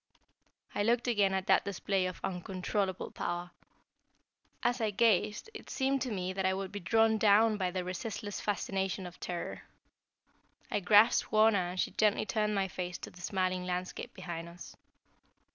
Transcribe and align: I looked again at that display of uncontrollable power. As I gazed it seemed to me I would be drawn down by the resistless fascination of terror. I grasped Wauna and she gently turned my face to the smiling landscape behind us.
I 0.73 0.81
looked 0.81 1.07
again 1.07 1.35
at 1.35 1.45
that 1.45 1.63
display 1.63 2.07
of 2.07 2.19
uncontrollable 2.23 3.11
power. 3.11 3.51
As 4.63 4.81
I 4.81 4.89
gazed 4.89 5.51
it 5.53 5.69
seemed 5.69 6.01
to 6.01 6.11
me 6.11 6.33
I 6.35 6.55
would 6.55 6.71
be 6.71 6.79
drawn 6.79 7.19
down 7.19 7.55
by 7.57 7.69
the 7.69 7.83
resistless 7.83 8.41
fascination 8.41 9.05
of 9.05 9.19
terror. 9.19 9.61
I 10.71 10.79
grasped 10.79 11.29
Wauna 11.29 11.69
and 11.69 11.79
she 11.79 11.91
gently 11.91 12.25
turned 12.25 12.55
my 12.55 12.67
face 12.67 12.97
to 12.97 13.11
the 13.11 13.21
smiling 13.21 13.63
landscape 13.65 14.11
behind 14.15 14.49
us. 14.49 14.75